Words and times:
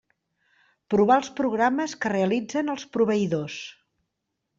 Provar 0.93 1.17
els 1.21 1.29
programes 1.39 1.93
que 2.05 2.11
realitzen 2.13 2.73
els 2.75 2.87
proveïdors. 2.97 3.59